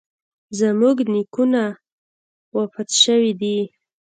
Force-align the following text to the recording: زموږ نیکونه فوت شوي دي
زموږ 0.59 0.95
نیکونه 1.13 1.63
فوت 2.49 2.89
شوي 3.03 3.31
دي 3.41 3.57